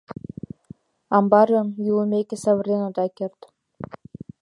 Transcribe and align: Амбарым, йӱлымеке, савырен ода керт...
Амбарым, 1.15 1.67
йӱлымеке, 1.85 2.35
савырен 2.43 2.81
ода 2.87 3.05
керт... 3.17 3.39